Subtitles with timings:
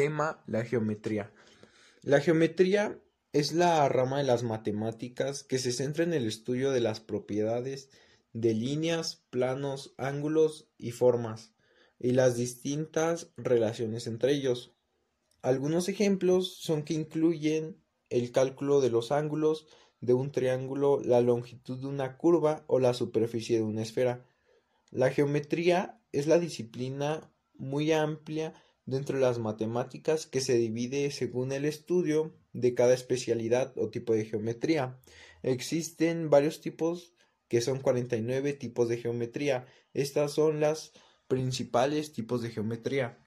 [0.00, 1.30] Tema, la geometría.
[2.00, 2.98] La geometría
[3.34, 7.90] es la rama de las matemáticas que se centra en el estudio de las propiedades
[8.32, 11.52] de líneas, planos, ángulos y formas,
[11.98, 14.74] y las distintas relaciones entre ellos.
[15.42, 17.76] Algunos ejemplos son que incluyen
[18.08, 19.66] el cálculo de los ángulos
[20.00, 24.24] de un triángulo, la longitud de una curva o la superficie de una esfera.
[24.90, 28.54] La geometría es la disciplina muy amplia
[28.86, 34.14] dentro de las matemáticas que se divide según el estudio de cada especialidad o tipo
[34.14, 34.98] de geometría.
[35.42, 37.14] Existen varios tipos
[37.48, 39.66] que son 49 tipos de geometría.
[39.92, 40.92] Estas son las
[41.28, 43.18] principales tipos de geometría.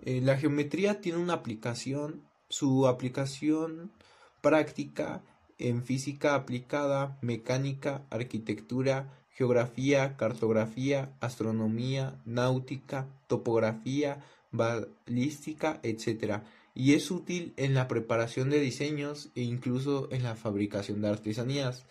[0.00, 3.92] Eh, la geometría tiene una aplicación, su aplicación
[4.40, 5.24] práctica
[5.58, 16.42] en física aplicada, mecánica, arquitectura, geografía, cartografía, astronomía, náutica, topografía, balística, etc.
[16.74, 21.84] Y es útil en la preparación de diseños e incluso en la fabricación de artesanías.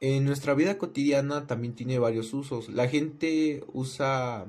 [0.00, 2.68] En nuestra vida cotidiana también tiene varios usos.
[2.70, 4.46] La gente usa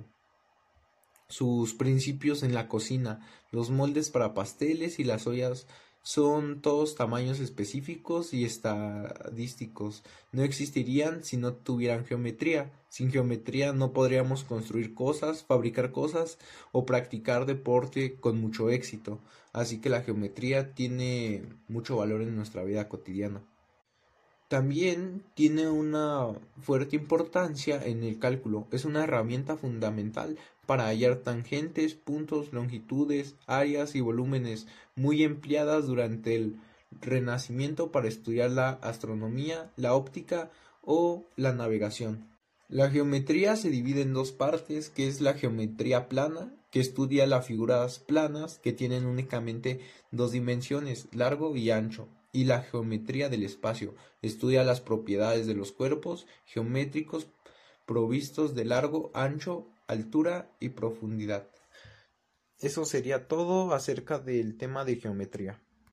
[1.28, 5.67] sus principios en la cocina, los moldes para pasteles y las ollas
[6.04, 10.04] son todos tamaños específicos y estadísticos.
[10.32, 12.72] No existirían si no tuvieran geometría.
[12.90, 16.40] Sin geometría no podríamos construir cosas, fabricar cosas
[16.72, 19.20] o practicar deporte con mucho éxito.
[19.54, 23.44] Así que la geometría tiene mucho valor en nuestra vida cotidiana.
[24.52, 26.28] También tiene una
[26.60, 28.68] fuerte importancia en el cálculo.
[28.72, 36.36] Es una herramienta fundamental para hallar tangentes, puntos, longitudes, áreas y volúmenes muy empleadas durante
[36.36, 36.60] el
[37.00, 40.52] Renacimiento para estudiar la astronomía, la óptica
[40.84, 42.31] o la navegación.
[42.72, 47.45] La geometría se divide en dos partes, que es la geometría plana, que estudia las
[47.45, 53.94] figuras planas que tienen únicamente dos dimensiones, largo y ancho, y la geometría del espacio.
[54.22, 57.27] Estudia las propiedades de los cuerpos geométricos
[57.86, 61.49] provistos de largo, ancho, altura y profundidad.
[62.58, 65.61] Eso sería todo acerca del tema de geometría.